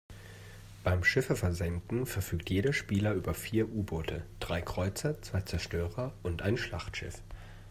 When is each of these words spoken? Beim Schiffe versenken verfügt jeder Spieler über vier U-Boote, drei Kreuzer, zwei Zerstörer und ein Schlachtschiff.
Beim 0.83 1.03
Schiffe 1.03 1.35
versenken 1.35 2.07
verfügt 2.07 2.49
jeder 2.49 2.73
Spieler 2.73 3.13
über 3.13 3.35
vier 3.35 3.69
U-Boote, 3.69 4.25
drei 4.39 4.59
Kreuzer, 4.59 5.21
zwei 5.21 5.41
Zerstörer 5.41 6.15
und 6.23 6.41
ein 6.41 6.57
Schlachtschiff. 6.57 7.21